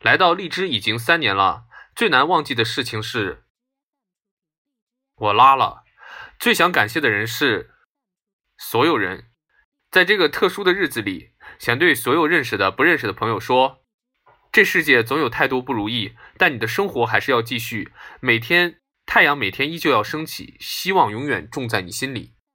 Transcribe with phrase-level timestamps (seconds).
[0.00, 1.64] 来到荔枝已经三年了
[1.94, 3.44] 最难忘记的事情是
[5.16, 5.82] 我拉了。
[6.38, 7.74] 最想感谢的人是
[8.56, 9.32] 所有人。
[9.90, 13.82] 在这个特殊的日子里想对所有认识的不认识的朋友说
[14.52, 17.92] 这世界总有太多不如意但你的生活还是要继续。
[18.20, 22.37] 每天太阳每天依旧要升起希望永远种在你心里。